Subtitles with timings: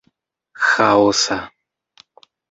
[0.69, 1.37] ĥaosa